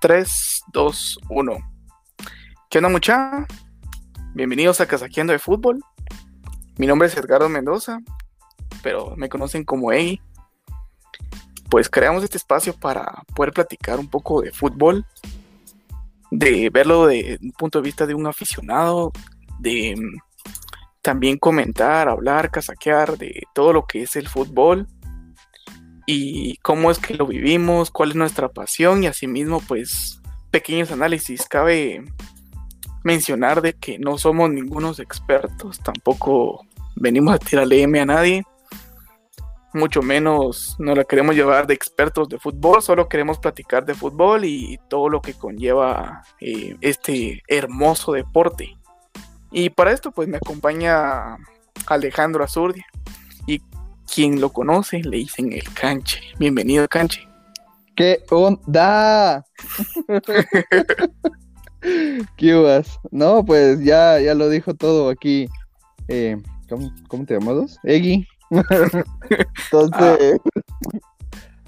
[0.00, 1.58] 3, 2, 1.
[2.70, 3.46] ¿Qué onda, mucha?
[4.32, 5.78] Bienvenidos a Casaqueando de Fútbol.
[6.78, 8.00] Mi nombre es Edgardo Mendoza,
[8.82, 10.18] pero me conocen como Eggy.
[11.68, 15.04] Pues creamos este espacio para poder platicar un poco de fútbol,
[16.30, 19.12] de verlo de un punto de vista de un aficionado,
[19.58, 20.16] de mm,
[21.02, 24.88] también comentar, hablar, casaquear de todo lo que es el fútbol
[26.12, 31.46] y cómo es que lo vivimos, cuál es nuestra pasión y asimismo pues pequeños análisis.
[31.46, 32.04] Cabe
[33.04, 38.42] mencionar de que no somos ningunos expertos, tampoco venimos a tirarle M a nadie,
[39.72, 44.44] mucho menos no la queremos llevar de expertos de fútbol, solo queremos platicar de fútbol
[44.44, 48.76] y todo lo que conlleva eh, este hermoso deporte.
[49.52, 51.36] Y para esto pues me acompaña
[51.86, 52.84] Alejandro Azurdia
[54.12, 56.20] quien lo conoce le dicen el canche.
[56.38, 57.28] Bienvenido canche.
[57.94, 59.44] ¿Qué onda?
[62.36, 62.98] ¿Qué vas?
[63.10, 65.48] No, pues ya, ya lo dijo todo aquí.
[66.08, 66.36] Eh,
[67.08, 67.78] ¿cómo, te llamas?
[67.84, 68.26] Eggy.
[68.50, 70.40] Entonces,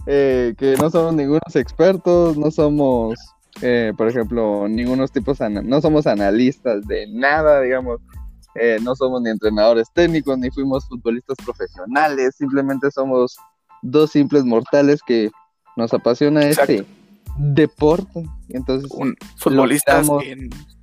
[0.06, 3.14] eh, que no somos ningunos expertos, no somos,
[3.60, 8.00] eh, por ejemplo, ningunos tipos, no somos analistas de nada, digamos.
[8.54, 13.36] Eh, no somos ni entrenadores técnicos, ni fuimos futbolistas profesionales, simplemente somos
[13.80, 15.30] dos simples mortales que
[15.76, 16.84] nos apasiona este
[17.38, 18.24] deporte.
[18.50, 20.06] Entonces, un futbolistas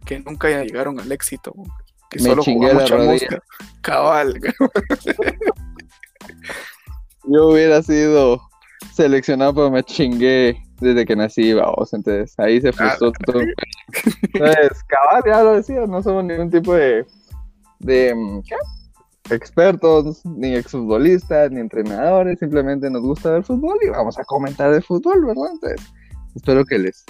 [0.05, 1.53] que, nunca llegaron al éxito,
[2.09, 3.43] que solo jugamos chamusca,
[3.81, 4.39] cabal.
[7.25, 8.41] Yo hubiera sido
[8.93, 13.41] seleccionado, pero me chingué desde que nací, vamos, entonces ahí se frustró todo.
[14.33, 17.05] Entonces, cabal, ya lo decía, no somos ningún tipo de
[17.79, 18.41] de mm,
[19.31, 24.83] expertos, ni exfutbolistas, ni entrenadores, simplemente nos gusta ver fútbol y vamos a comentar el
[24.83, 25.51] fútbol, ¿verdad?
[25.53, 25.81] Entonces,
[26.35, 27.05] espero que les,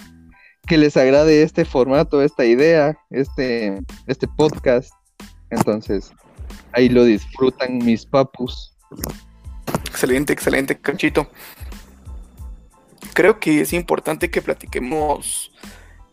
[0.68, 4.94] que les agrade este formato, esta idea, este, este podcast.
[5.50, 6.12] Entonces,
[6.74, 8.76] ahí lo disfrutan mis papus.
[9.86, 11.28] Excelente, excelente, Canchito.
[13.14, 15.52] Creo que es importante que platiquemos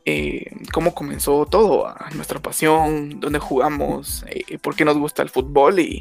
[0.08, 5.80] eh, cómo comenzó todo, nuestra pasión, dónde jugamos, eh, por qué nos gusta el fútbol
[5.80, 6.00] y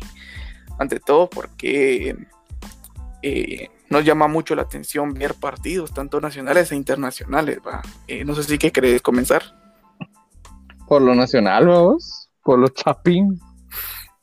[0.77, 2.15] ante todo porque
[3.23, 7.57] eh, nos llama mucho la atención ver partidos, tanto nacionales e internacionales.
[8.25, 9.41] no sé si que querés comenzar.
[10.87, 13.41] Por lo nacional, vamos, por lo chapín.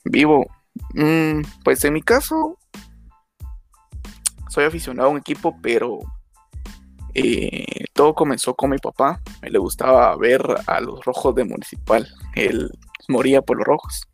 [0.05, 0.47] Vivo.
[0.95, 2.57] Mm, pues en mi caso,
[4.49, 5.99] soy aficionado a un equipo, pero
[7.15, 9.21] eh, todo comenzó con mi papá.
[9.43, 12.09] Le gustaba ver a los rojos de municipal.
[12.35, 12.71] Él
[13.09, 14.09] moría por los rojos.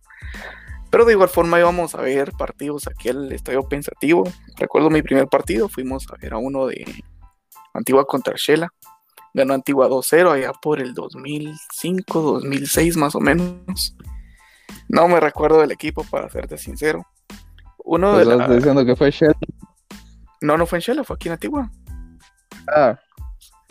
[0.91, 4.25] Pero de igual forma íbamos a ver partidos aquí al Estadio Pensativo.
[4.57, 6.85] Recuerdo mi primer partido, fuimos a ver a uno de
[7.75, 8.69] Antigua contra Shela.
[9.35, 13.95] Ganó Antigua 2-0 allá por el 2005, 2006 más o menos.
[14.89, 17.07] No me recuerdo del equipo, para serte sincero.
[17.85, 19.37] Uno de pues diciendo que fue Shela?
[20.41, 21.71] No, no fue en Shela, fue aquí en Antigua.
[22.75, 22.99] Ah.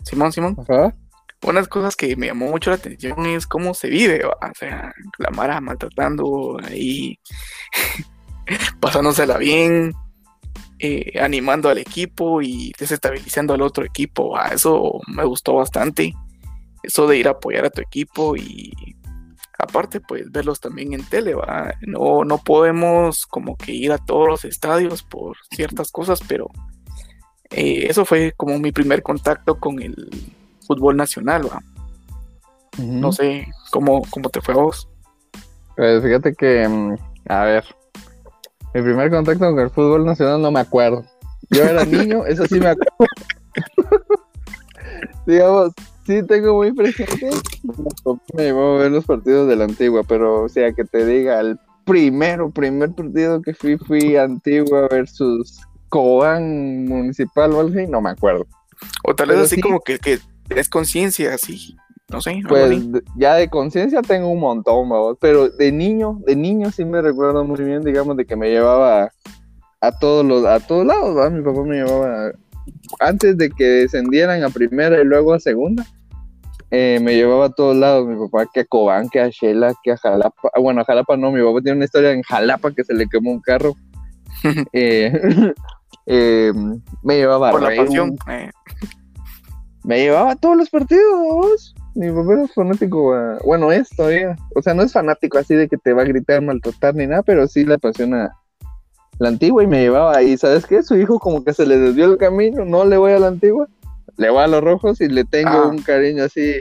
[0.04, 0.56] Simón, Simón.
[0.58, 0.94] Ajá.
[1.42, 5.30] Unas cosas que me llamó mucho la atención es cómo se vive, o sea, la
[5.30, 7.20] Mara maltratando ahí,
[8.80, 9.92] pasándosela bien,
[10.80, 14.38] eh, animando al equipo y desestabilizando al otro equipo.
[14.40, 16.12] eso me gustó bastante.
[16.82, 18.72] Eso de ir a apoyar a tu equipo y
[19.58, 21.34] aparte, pues verlos también en tele.
[21.82, 26.48] No, no podemos como que ir a todos los estadios por ciertas cosas, pero
[27.50, 30.10] eh, eso fue como mi primer contacto con el
[30.66, 31.48] fútbol nacional,
[32.78, 34.88] No sé cómo, cómo te fue a vos.
[35.76, 36.94] Pues fíjate que, mm,
[37.28, 37.64] a ver,
[38.74, 41.04] mi primer contacto con el fútbol nacional no me acuerdo.
[41.50, 42.94] Yo era niño, eso sí me acuerdo.
[45.26, 45.72] Digamos,
[46.06, 47.30] sí tengo muy presente.
[48.34, 51.40] Me llevó a ver los partidos de la antigua, pero o sea, que te diga,
[51.40, 58.00] el primero, primer partido que fui, fui Antigua versus Cobán Municipal o algo así, no
[58.00, 58.46] me acuerdo.
[59.04, 60.18] O tal vez así como que, que
[60.50, 61.76] es conciencia, así,
[62.10, 62.40] no sé.
[62.48, 62.80] Pues
[63.16, 64.88] ya de conciencia tengo un montón,
[65.20, 69.10] pero de niño, de niño sí me recuerdo muy bien, digamos, de que me llevaba
[69.80, 72.32] a todos los, a todos lados, Mi papá me llevaba,
[73.00, 75.84] antes de que descendieran a primera y luego a segunda,
[76.70, 79.92] eh, me llevaba a todos lados, mi papá, que a Cobán, que a Shela, que
[79.92, 82.94] a Jalapa, bueno, a Jalapa no, mi papá tiene una historia en Jalapa que se
[82.94, 83.74] le quemó un carro.
[84.72, 85.12] eh,
[86.08, 86.52] eh,
[87.02, 88.16] me llevaba Por la pasión.
[88.28, 88.50] Eh.
[89.84, 91.74] Me llevaba a todos los partidos.
[91.94, 93.14] Mi papá era fanático,
[93.44, 94.36] bueno, es todavía.
[94.54, 97.22] O sea, no es fanático así de que te va a gritar, maltratar ni nada,
[97.22, 98.30] pero sí le apasiona
[99.18, 100.22] la antigua y me llevaba.
[100.22, 100.82] Y ¿sabes qué?
[100.82, 103.66] Su hijo como que se le desvió el camino, no le voy a la antigua.
[104.16, 105.66] le voy a los rojos y le tengo Ah.
[105.68, 106.60] un cariño así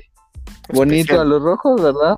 [0.73, 1.21] bonito Especial.
[1.21, 2.17] a los rojos, ¿verdad?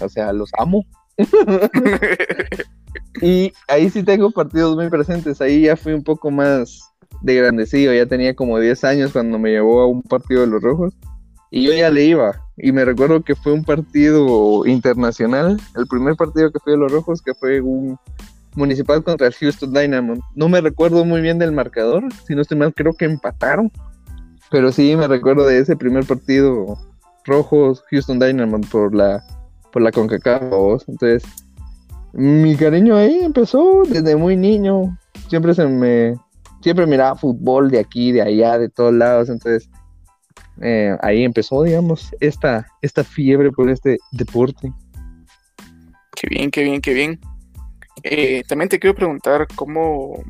[0.00, 0.84] O sea, los amo.
[3.20, 5.40] Y ahí sí tengo partidos muy presentes.
[5.40, 6.80] Ahí ya fui un poco más
[7.20, 7.92] de grandecillo.
[7.92, 10.94] Ya tenía como 10 años cuando me llevó a un partido de los Rojos.
[11.50, 12.40] Y yo ya le iba.
[12.56, 15.60] Y me recuerdo que fue un partido internacional.
[15.76, 17.98] El primer partido que fui de los Rojos, que fue un
[18.54, 20.14] municipal contra el Houston Dynamo.
[20.34, 22.04] No me recuerdo muy bien del marcador.
[22.26, 23.70] Si no estoy mal, creo que empataron.
[24.50, 26.78] Pero sí me recuerdo de ese primer partido
[27.24, 29.24] Rojos, Houston Dynamo por la,
[29.72, 30.88] por la CONCACAF.
[30.88, 31.22] Entonces,
[32.12, 34.98] mi cariño ahí empezó desde muy niño.
[35.28, 36.14] Siempre se me,
[36.60, 39.28] siempre miraba fútbol de aquí, de allá, de todos lados.
[39.28, 39.70] Entonces,
[40.60, 44.72] eh, ahí empezó, digamos, esta, esta fiebre por este deporte.
[46.14, 47.20] Qué bien, qué bien, qué bien.
[48.02, 50.22] Eh, también te quiero preguntar cómo,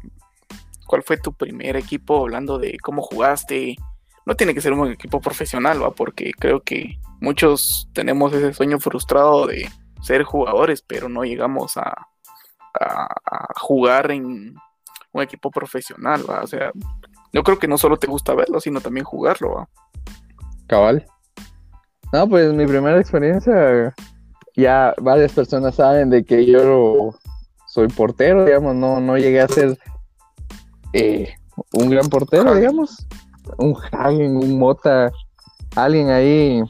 [0.87, 3.77] cuál fue tu primer equipo, hablando de cómo jugaste.
[4.25, 5.91] No tiene que ser un equipo profesional, ¿va?
[5.91, 9.69] Porque creo que muchos tenemos ese sueño frustrado de
[10.03, 12.07] ser jugadores, pero no llegamos a,
[12.81, 14.55] a- a jugar en
[15.13, 16.43] un equipo profesional, ¿va?
[16.43, 16.73] O sea,
[17.33, 19.69] yo creo que no solo te gusta verlo, sino también jugarlo, ¿va?
[20.67, 21.07] Cabal.
[22.13, 23.95] No, pues mi primera experiencia,
[24.55, 27.15] ya varias personas saben de que yo
[27.69, 29.79] soy portero, digamos, no, no llegué a ser
[30.93, 31.35] eh,
[31.73, 32.61] un gran portero, Hagen.
[32.61, 33.07] digamos.
[33.59, 35.11] Un Hagen, un Mota,
[35.75, 36.63] alguien ahí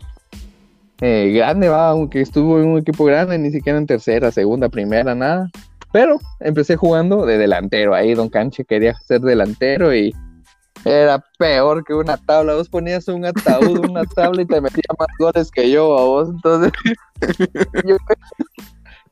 [1.02, 5.14] eh, grande, va, aunque estuvo en un equipo grande, ni siquiera en tercera, segunda, primera,
[5.14, 5.48] nada.
[5.92, 10.14] Pero empecé jugando de delantero, ahí Don Canche quería ser delantero y
[10.84, 12.54] era peor que una tabla.
[12.54, 16.30] Vos ponías un ataúd, una tabla y te metía más goles que yo a vos.
[16.30, 16.72] Entonces,
[17.84, 17.96] yo-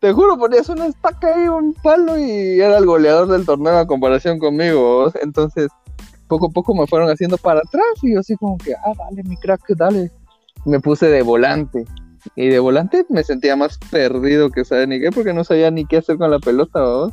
[0.01, 3.87] te juro, ponías una estaca ahí, un palo y era el goleador del torneo a
[3.87, 4.81] comparación conmigo.
[4.81, 5.13] vos.
[5.21, 5.69] Entonces,
[6.29, 9.23] poco a poco me fueron haciendo para atrás y yo así como que, ah, dale,
[9.25, 10.11] mi crack, dale.
[10.65, 11.85] Me puse de volante.
[12.37, 15.87] Y de volante me sentía más perdido que sabe ni qué, porque no sabía ni
[15.87, 17.12] qué hacer con la pelota, vos.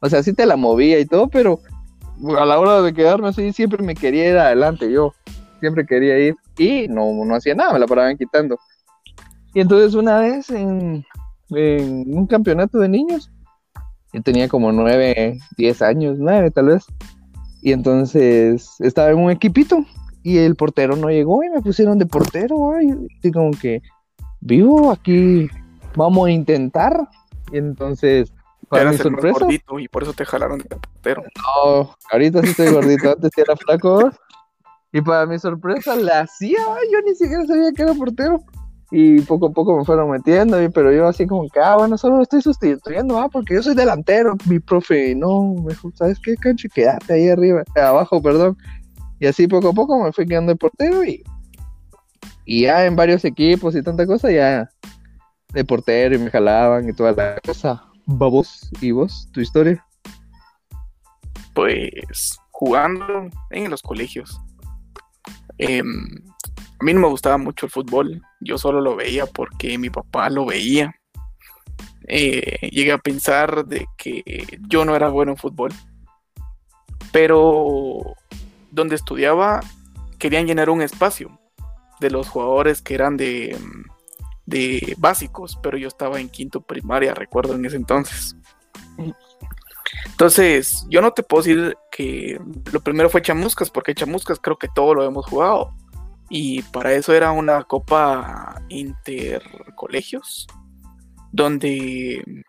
[0.00, 1.60] O sea, sí te la movía y todo, pero
[2.38, 5.14] a la hora de quedarme así, siempre me quería ir adelante yo.
[5.60, 8.58] Siempre quería ir y no, no hacía nada, me la paraban quitando.
[9.54, 11.04] Y entonces una vez en,
[11.50, 13.30] en un campeonato de niños,
[14.12, 16.84] yo tenía como nueve, diez años, nueve tal vez.
[17.62, 19.84] Y entonces estaba en un equipito
[20.22, 22.72] y el portero no llegó y me pusieron de portero.
[23.18, 23.82] Así como que
[24.40, 25.48] vivo aquí,
[25.94, 27.08] vamos a intentar.
[27.52, 28.32] Y entonces,
[28.68, 31.22] para mi sorpresa, gordito y por eso te jalaron de portero.
[31.22, 34.10] no, ahorita sí estoy gordito, antes sí era flaco.
[34.92, 36.58] Y para mi sorpresa, la hacía,
[36.92, 38.42] yo ni siquiera sabía que era portero.
[38.94, 41.96] Y poco a poco me fueron metiendo, y- pero yo así como que, ah, bueno,
[41.96, 46.18] solo lo estoy sustituyendo, ah, porque yo soy delantero, mi profe, no, me dijo, ¿sabes
[46.22, 46.68] qué, cancho?
[46.74, 48.54] Quédate ahí arriba, abajo, perdón.
[49.22, 51.22] Y así poco a poco me fui quedando de portero y,
[52.44, 54.68] y ya en varios equipos y tanta cosa, ya
[55.52, 57.84] de portero y me jalaban y toda la cosa.
[58.04, 59.86] Babos, ¿y vos, tu historia?
[61.54, 61.88] pues
[62.50, 64.40] jugando en los colegios.
[65.56, 65.86] Em,
[66.80, 70.30] a mí no me gustaba mucho el fútbol, yo solo lo veía porque mi papá
[70.30, 70.92] lo veía.
[72.08, 75.72] Eh, llegué a pensar de que yo no era bueno en fútbol,
[77.12, 78.16] pero
[78.72, 79.60] donde estudiaba
[80.18, 81.38] querían llenar un espacio
[82.00, 83.56] de los jugadores que eran de,
[84.46, 88.36] de básicos, pero yo estaba en quinto primaria, recuerdo en ese entonces.
[90.06, 92.40] Entonces, yo no te puedo decir que
[92.72, 95.74] lo primero fue chamuscas, porque chamuscas creo que todo lo hemos jugado.
[96.28, 100.46] Y para eso era una copa intercolegios,
[101.30, 102.44] donde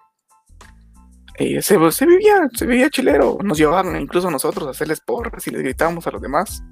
[1.35, 3.37] eh, se, se vivía, se vivía chilero.
[3.43, 6.63] Nos llevaban incluso nosotros a hacerles porras y les gritábamos a los demás.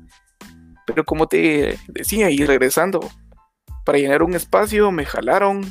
[0.85, 2.99] Pero como te decía, y regresando,
[3.85, 5.61] para llenar un espacio me jalaron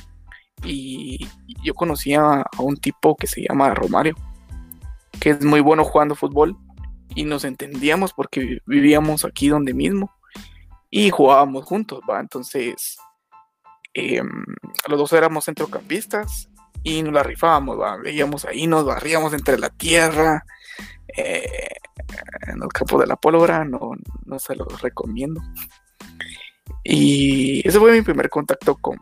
[0.64, 1.26] y
[1.64, 4.14] yo conocía a un tipo que se llama Romario
[5.18, 6.56] que es muy bueno jugando fútbol
[7.14, 10.10] y nos entendíamos porque vi- vivíamos aquí donde mismo
[10.90, 12.20] y jugábamos juntos, ¿va?
[12.20, 12.96] Entonces,
[13.94, 14.28] em,
[14.88, 16.48] los dos éramos centrocampistas
[16.82, 17.78] y nos la rifábamos.
[18.02, 20.44] Veíamos ahí, nos barríamos entre la tierra,
[21.16, 21.68] eh,
[22.46, 23.92] en los campos de la pólvora, no,
[24.24, 25.40] no se los recomiendo.
[26.82, 28.98] Y ese fue mi primer contacto con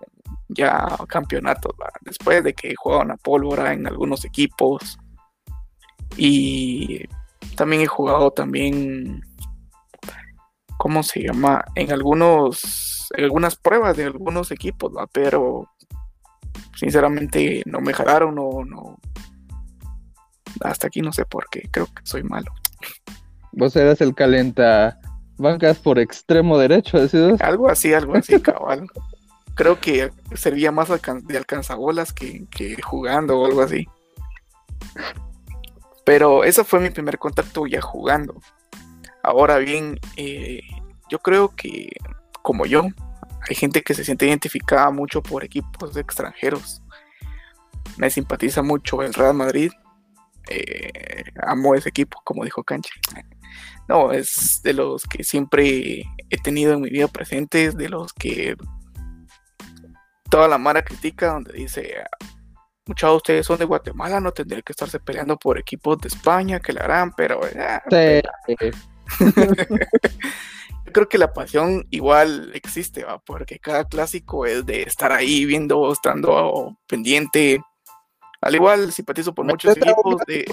[0.48, 1.74] ya campeonatos.
[2.00, 4.98] Después de que jugaba una pólvora en algunos equipos,
[6.16, 7.04] y
[7.56, 9.22] también he jugado también,
[10.78, 11.64] ¿cómo se llama?
[11.74, 15.06] En algunos, algunas pruebas de algunos equipos, ¿va?
[15.06, 15.68] Pero
[16.78, 18.98] sinceramente no me jalaron, no, no.
[20.60, 22.52] Hasta aquí no sé por qué, creo que soy malo.
[23.50, 24.98] Vos eras el calenta
[25.36, 26.98] bancas por extremo derecho,
[27.40, 28.86] Algo así, algo así, cabal.
[29.54, 33.88] Creo que servía más de alcanzabolas que, que jugando o algo así.
[36.04, 38.40] Pero ese fue mi primer contacto ya jugando.
[39.24, 40.60] Ahora bien, eh,
[41.10, 41.88] yo creo que
[42.42, 42.86] como yo,
[43.48, 46.82] hay gente que se siente identificada mucho por equipos extranjeros.
[47.96, 49.72] Me simpatiza mucho el Real Madrid.
[50.50, 52.92] Eh, amo ese equipo, como dijo Cancha.
[53.88, 58.54] No, es de los que siempre he tenido en mi vida presentes, de los que
[60.30, 61.94] toda la mara critica, donde dice,
[62.86, 66.60] muchos de ustedes son de Guatemala, no tendrían que estarse peleando por equipos de España,
[66.60, 67.40] que la harán, pero...
[67.46, 68.22] Eh,
[70.88, 73.18] Yo creo que la pasión igual existe, ¿va?
[73.18, 77.60] porque cada clásico es de estar ahí viendo, estando pendiente.
[78.40, 80.50] Al igual simpatizo por muchos equipos de...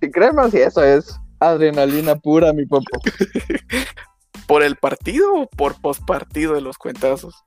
[0.00, 3.00] Si cremas y eso es adrenalina pura, mi popo.
[4.48, 7.44] ¿Por el partido o por postpartido de los cuentazos?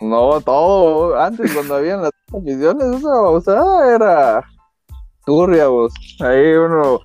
[0.00, 1.20] No, todo.
[1.20, 4.42] Antes, cuando habían las transmisiones, o sea, era
[5.26, 5.92] turbia, vos.
[6.20, 7.00] Ahí uno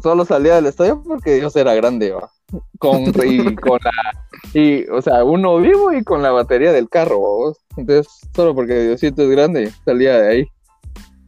[0.00, 2.30] solo salía del estadio porque Dios era grande, va.
[2.78, 7.18] Con, y con la, y, o sea, uno vivo y con la batería del carro,
[7.18, 7.58] vos.
[7.76, 10.46] Entonces, solo porque Diosito es grande, salía de ahí.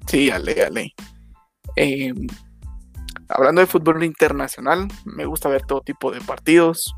[0.06, 0.94] Sí, ale, ale.
[1.76, 2.26] Em,
[3.28, 6.94] hablando de fútbol internacional, me gusta ver todo tipo de partidos.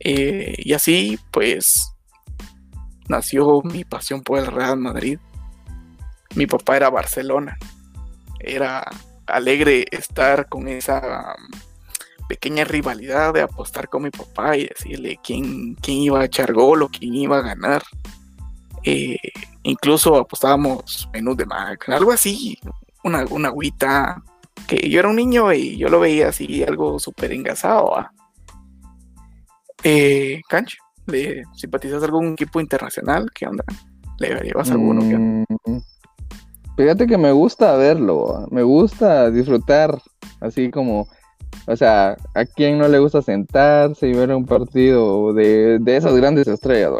[0.00, 1.94] Eh, y así, pues,
[3.08, 5.18] nació mi pasión por el Real Madrid.
[6.34, 7.56] Mi papá era Barcelona.
[8.40, 8.84] Era
[9.26, 11.34] alegre estar con esa
[12.28, 16.82] pequeña rivalidad de apostar con mi papá y decirle quién, quién iba a echar gol
[16.82, 17.82] o quién iba a ganar.
[18.84, 19.16] Eh,
[19.62, 22.58] incluso apostábamos menús de Mac, algo así,
[23.02, 24.22] una, una agüita,
[24.66, 27.92] que yo era un niño y yo lo veía así, algo súper engasado.
[29.82, 33.30] Eh, Cancho, ¿le simpatizas algún equipo internacional?
[33.34, 33.64] ¿Qué onda?
[34.18, 35.00] ¿Le llevas alguno?
[35.02, 35.44] Mm,
[36.76, 40.00] fíjate que me gusta verlo, me gusta disfrutar,
[40.40, 41.08] así como,
[41.68, 46.16] o sea, ¿a quién no le gusta sentarse y ver un partido de, de esas
[46.16, 46.92] grandes estrellas,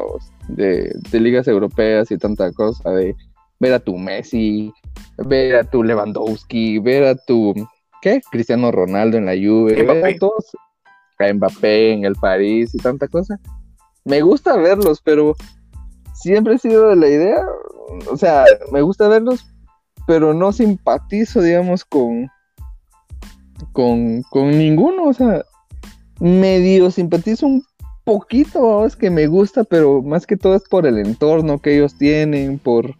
[0.48, 3.16] de, de ligas europeas y tanta cosa, de
[3.58, 4.70] ver a tu Messi,
[5.16, 7.54] ver a tu Lewandowski, ver a tu,
[8.02, 8.20] ¿qué?
[8.30, 10.54] Cristiano Ronaldo en la Juve, ver a todos,
[11.18, 13.40] a Mbappé en el París y tanta cosa.
[14.04, 15.34] Me gusta verlos, pero
[16.12, 17.42] siempre he sido de la idea,
[18.10, 19.46] o sea, me gusta verlos,
[20.06, 22.28] pero no simpatizo, digamos, con,
[23.72, 25.44] con, con ninguno, o sea,
[26.20, 27.64] medio simpatizo un
[28.04, 31.96] poquito, es que me gusta, pero más que todo es por el entorno que ellos
[31.96, 32.94] tienen, por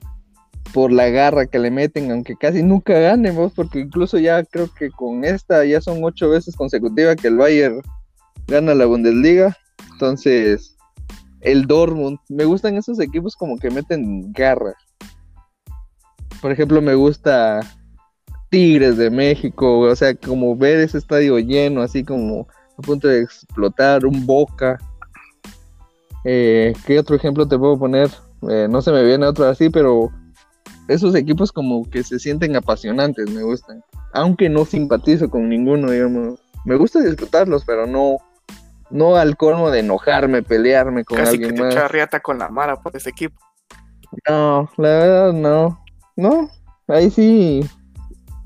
[0.73, 4.91] por la garra que le meten, aunque casi nunca ganemos, porque incluso ya creo que
[4.91, 7.83] con esta ya son ocho veces consecutivas que el Bayern
[8.47, 9.57] gana la Bundesliga.
[9.93, 10.77] Entonces,
[11.41, 14.75] el Dortmund, me gustan esos equipos como que meten garra.
[16.41, 17.61] Por ejemplo, me gusta
[18.51, 23.21] Tigres de México, o sea, como ver ese estadio lleno, así como a punto de
[23.23, 24.79] explotar, un Boca.
[26.25, 28.11] Eh, ¿Qué otro ejemplo te puedo poner?
[28.49, 30.11] Eh, no se me viene otro así, pero
[30.89, 33.83] esos equipos como que se sienten apasionantes, me gustan.
[34.13, 36.41] Aunque no simpatizo con ninguno, digamos.
[36.65, 38.17] Me gusta disfrutarlos, pero no,
[38.91, 41.75] no al colmo de enojarme, pelearme con Casi alguien que te más.
[41.75, 43.39] echa riata con la mara por ese equipo.
[44.29, 45.85] No, la verdad no.
[46.17, 46.51] No,
[46.89, 47.61] ahí sí.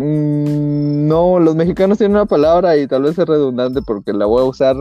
[0.03, 4.43] Mm, no, los mexicanos tienen una palabra y tal vez es redundante porque la voy
[4.43, 4.77] a usar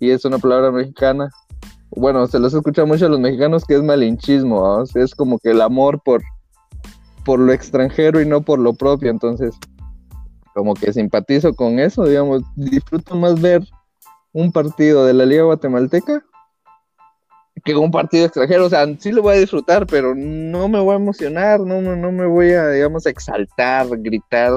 [0.00, 1.30] y es una palabra mexicana.
[1.90, 5.50] Bueno, se los escucha mucho a los mexicanos que es malinchismo, sea, es como que
[5.52, 6.22] el amor por,
[7.24, 9.54] por lo extranjero y no por lo propio, entonces
[10.54, 13.62] como que simpatizo con eso, digamos, disfruto más ver
[14.32, 16.24] un partido de la Liga Guatemalteca
[17.66, 20.92] que un partido extranjero, o sea, sí lo voy a disfrutar, pero no me voy
[20.92, 24.52] a emocionar, no, no me voy a, digamos, exaltar, gritar,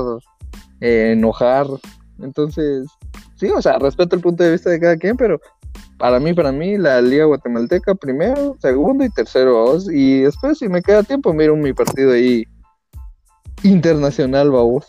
[0.79, 1.65] eh, enojar,
[2.21, 2.87] entonces,
[3.35, 5.41] sí, o sea, respeto el punto de vista de cada quien, pero
[5.97, 10.83] para mí, para mí, la Liga Guatemalteca primero, segundo y tercero, y después, si me
[10.83, 12.45] queda tiempo, miro mi partido ahí
[13.63, 14.85] internacional, vamos.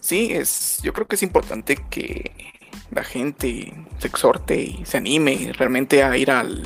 [0.00, 2.30] Sí, es, yo creo que es importante que
[2.94, 6.62] la gente se exhorte y se anime realmente a ir al,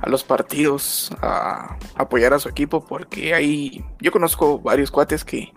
[0.00, 5.52] a los partidos, a apoyar a su equipo, porque hay, yo conozco varios cuates que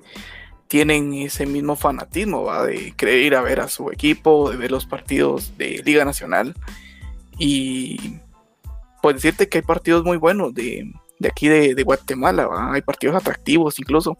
[0.68, 2.66] tienen ese mismo fanatismo, ¿va?
[2.66, 6.56] de querer ir a ver a su equipo, de ver los partidos de Liga Nacional.
[7.38, 8.20] Y
[9.02, 13.16] pues decirte que hay partidos muy buenos de, de aquí de, de Guatemala, hay partidos
[13.16, 14.18] atractivos incluso.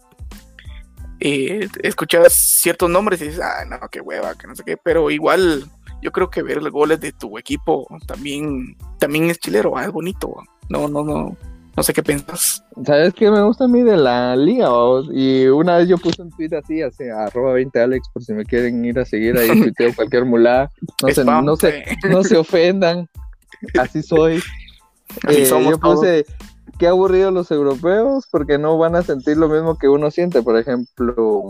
[1.24, 5.08] Eh, escuchas ciertos nombres y dices, ah, no, qué hueva, que no sé qué, pero
[5.08, 5.64] igual
[6.02, 10.34] yo creo que ver los goles de tu equipo también, también es chilero, es bonito.
[10.68, 11.36] No, no, no,
[11.76, 12.64] no sé qué piensas.
[12.84, 14.68] ¿Sabes qué me gusta a mí de la liga?
[15.12, 18.44] Y una vez yo puse un tweet así, así arroba 20 Alex, por si me
[18.44, 20.72] quieren ir a seguir ahí, tuiteo cualquier mulá.
[21.00, 23.08] No se, no, se, no se ofendan.
[23.78, 24.42] Así soy.
[25.28, 26.26] Eh, yo puse,
[26.78, 30.42] qué aburrido los europeos, porque no van a sentir lo mismo que uno siente.
[30.42, 31.46] Por ejemplo,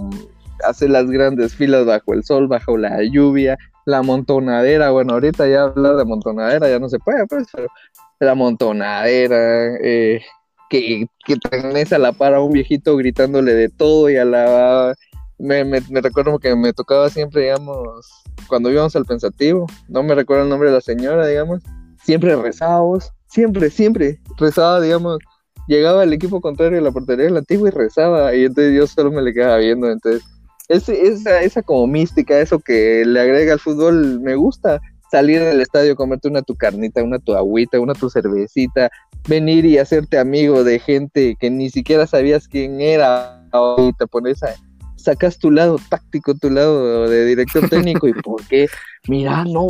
[0.65, 4.91] hace las grandes filas bajo el sol, bajo la lluvia, la montonadera.
[4.91, 7.69] Bueno, ahorita ya hablar de montonadera ya no se puede, pues, pero
[8.21, 10.21] la montonadera, eh,
[10.71, 14.95] que, que tenés a la par a un viejito gritándole de todo y a la...
[15.39, 18.07] Me, me, me, recuerdo que me tocaba siempre, digamos,
[18.49, 21.63] cuando íbamos al pensativo, no me recuerdo el nombre de la señora, digamos,
[22.05, 25.19] siempre rezábamos, siempre, siempre rezaba, digamos,
[25.67, 29.11] llegaba el equipo contrario de la portería del antiguo y rezaba, y entonces yo solo
[29.11, 30.23] me le quedaba viendo, entonces,
[30.69, 35.97] esa, esa como mística, eso que le agrega al fútbol, me gusta, salir del estadio,
[35.97, 38.91] comerte una tu carnita, una tu agüita, una tu cervecita,
[39.29, 43.47] venir y hacerte amigo de gente que ni siquiera sabías quién era,
[43.79, 44.55] y te pones a,
[45.03, 48.69] sacas tu lado táctico, tu lado de director técnico, y por qué,
[49.09, 49.69] mira, no,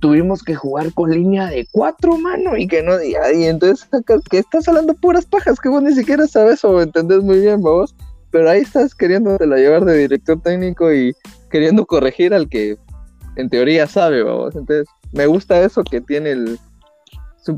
[0.00, 3.14] tuvimos que jugar con línea de cuatro, mano, y que no, y,
[3.44, 7.40] entonces sacas, que estás hablando puras pajas, que vos ni siquiera sabes o entendés muy
[7.40, 7.94] bien, vos,
[8.30, 11.14] pero ahí estás queriéndotela llevar de director técnico y
[11.50, 12.76] queriendo corregir al que
[13.36, 14.54] en teoría sabe, vamos.
[14.56, 16.58] Entonces, me gusta eso que tiene el.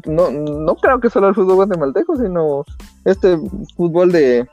[0.07, 2.65] No, no creo que solo el fútbol guatemalteco, sino
[3.05, 3.39] este
[3.77, 4.47] fútbol de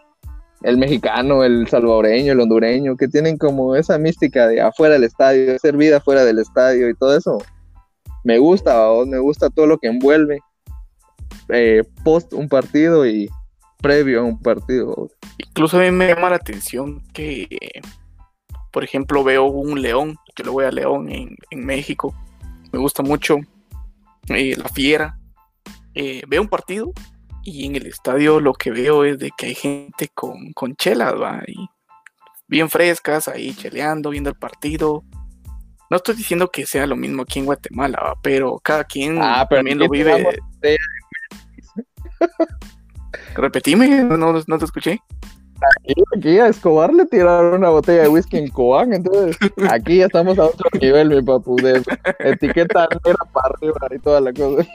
[0.64, 5.58] el mexicano, el salvadoreño, el hondureño, que tienen como esa mística de afuera del estadio,
[5.60, 7.38] ser vida afuera del estadio y todo eso.
[8.24, 10.40] Me gusta, me gusta todo lo que envuelve
[11.50, 13.30] eh, post un partido y
[13.82, 15.10] previo a un partido.
[15.38, 17.48] Incluso a mí me llama la atención que
[18.74, 22.12] por ejemplo, veo un león, yo le voy a León en, México,
[22.72, 23.38] me gusta mucho
[24.30, 25.20] eh, la fiera.
[25.94, 26.92] Eh, veo un partido
[27.44, 31.14] y en el estadio lo que veo es de que hay gente con, con chelas,
[31.14, 31.44] ¿va?
[31.46, 31.68] Y
[32.48, 35.04] bien frescas, ahí cheleando, viendo el partido.
[35.90, 39.78] No estoy diciendo que sea lo mismo aquí en Guatemala, pero cada quien ah, también
[39.78, 40.40] lo vive.
[43.36, 45.00] Repetime, no, no te escuché.
[46.16, 49.38] Aquí, a Escobar le tiraron una botella de whisky en Coan, entonces
[49.70, 51.82] aquí ya estamos a otro nivel, mi papu, de
[52.20, 54.68] etiqueta negra para arriba y toda la cosa.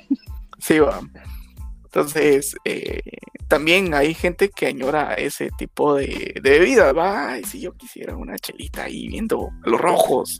[0.58, 1.00] Sí, va.
[1.88, 3.00] Entonces, eh,
[3.48, 8.36] también hay gente que añora ese tipo de, de bebidas, va, si yo quisiera una
[8.36, 10.38] chelita ahí viendo los rojos,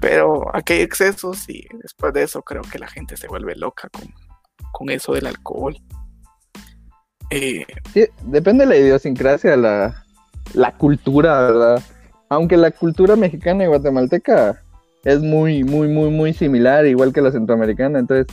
[0.00, 3.90] pero aquí hay excesos y después de eso creo que la gente se vuelve loca
[3.90, 4.14] con,
[4.72, 5.76] con eso del alcohol.
[7.28, 7.66] Eh,
[8.22, 10.06] depende de la idiosincrasia, la,
[10.54, 11.82] la cultura, ¿verdad?
[12.30, 14.62] Aunque la cultura mexicana y guatemalteca
[15.04, 18.26] es muy, muy, muy, muy similar, igual que la centroamericana, entonces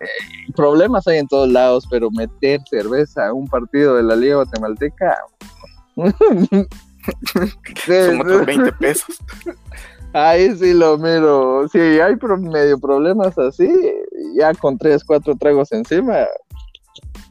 [0.00, 4.36] eh, problemas hay en todos lados, pero meter cerveza a un partido de la Liga
[4.36, 5.16] Guatemalteca.
[7.86, 9.18] Son otros 20 pesos.
[10.12, 11.68] Ahí sí lo miro.
[11.68, 13.70] Si hay medio problemas así,
[14.34, 16.26] ya con 3, 4 tragos encima,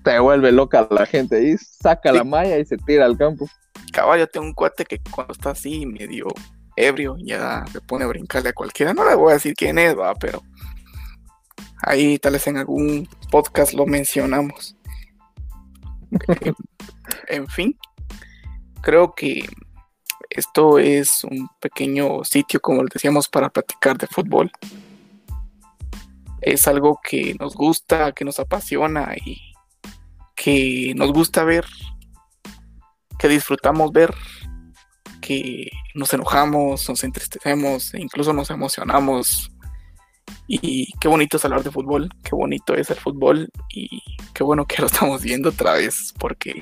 [0.03, 3.47] te vuelve loca la gente ahí, saca la malla y se tira al campo.
[3.91, 6.27] Caballo, tengo un cuate que cuando está así medio
[6.75, 8.93] ebrio ya se pone a brincarle a cualquiera.
[8.93, 10.41] No le voy a decir quién es, va, pero
[11.85, 14.75] ahí tal vez en algún podcast lo mencionamos.
[17.27, 17.77] en fin,
[18.81, 19.45] creo que
[20.29, 24.51] esto es un pequeño sitio, como les decíamos, para platicar de fútbol.
[26.41, 29.53] Es algo que nos gusta, que nos apasiona y
[30.35, 31.65] que nos gusta ver,
[33.17, 34.13] que disfrutamos ver,
[35.21, 39.54] que nos enojamos, nos entristecemos, e incluso nos emocionamos.
[40.47, 44.01] Y qué bonito es hablar de fútbol, qué bonito es el fútbol y
[44.33, 46.61] qué bueno que lo estamos viendo otra vez porque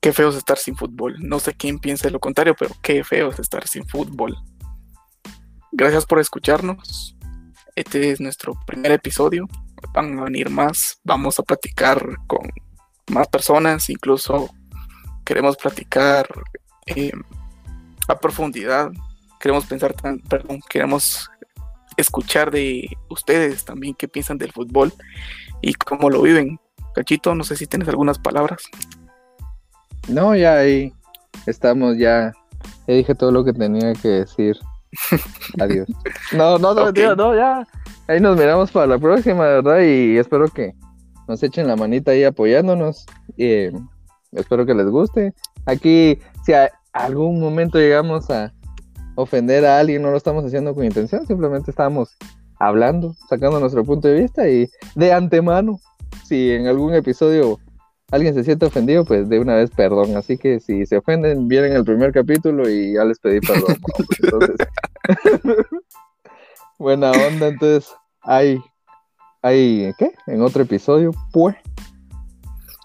[0.00, 1.16] qué feo es estar sin fútbol.
[1.20, 4.36] No sé quién piensa lo contrario, pero qué feo es estar sin fútbol.
[5.72, 7.16] Gracias por escucharnos.
[7.74, 9.48] Este es nuestro primer episodio
[9.92, 12.50] van a venir más, vamos a platicar con
[13.10, 14.50] más personas, incluso
[15.24, 16.26] queremos platicar
[16.86, 17.12] eh,
[18.08, 18.90] a profundidad,
[19.40, 19.94] queremos pensar,
[20.28, 21.30] perdón, queremos
[21.98, 24.92] escuchar de ustedes también qué piensan del fútbol
[25.60, 26.58] y cómo lo viven.
[26.94, 28.62] Cachito, no sé si tienes algunas palabras.
[30.08, 30.92] No, ya ahí
[31.46, 32.32] estamos, ya,
[32.86, 34.56] ya dije todo lo que tenía que decir.
[35.60, 35.88] Adiós.
[36.32, 37.66] No, no, no, no, ya.
[38.06, 39.80] Ahí nos miramos para la próxima, ¿verdad?
[39.80, 40.74] Y espero que
[41.26, 43.04] nos echen la manita ahí apoyándonos.
[43.36, 43.68] Y
[44.32, 45.34] espero que les guste.
[45.66, 48.52] Aquí, si a algún momento llegamos a,
[49.18, 52.16] ofender a alguien, no lo estamos haciendo con intención, simplemente estamos
[52.60, 55.80] hablando, sacando nuestro punto de vista y de antemano,
[56.24, 57.58] si en algún episodio
[58.12, 60.16] alguien se siente ofendido, pues de una vez perdón.
[60.16, 63.76] Así que si se ofenden, vienen el primer capítulo y ya les pedí perdón.
[64.22, 64.56] Entonces,
[66.78, 68.62] buena onda, entonces hay,
[69.42, 70.12] hay, ¿qué?
[70.28, 71.56] En otro episodio, pues.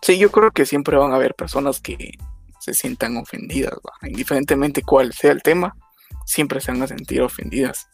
[0.01, 2.17] Sí, yo creo que siempre van a haber personas que
[2.59, 5.75] se sientan ofendidas, indiferentemente cuál sea el tema,
[6.25, 7.87] siempre se van a sentir ofendidas.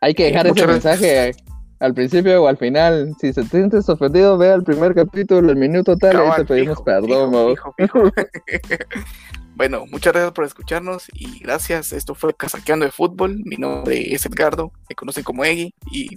[0.00, 1.34] Hay que dejar ese mensaje
[1.80, 3.14] al principio o al final.
[3.20, 7.56] Si se sientes ofendido, ve al primer capítulo, el minuto tal, ahí te pedimos perdón.
[9.56, 11.92] bueno, muchas gracias por escucharnos y gracias.
[11.92, 13.40] Esto fue Casaqueando de Fútbol.
[13.44, 16.16] Mi nombre es Edgardo, me conocen como Eggy y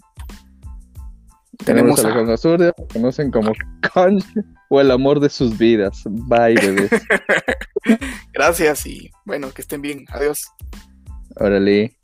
[1.66, 3.54] tenemos a Alejandro Azurdia, me conocen como
[3.94, 4.26] Conch
[4.70, 6.02] o el amor de sus vidas.
[6.06, 6.92] Bye, bebés.
[8.34, 10.06] gracias y bueno, que estén bien.
[10.10, 10.48] Adiós.
[11.36, 11.96] Órale.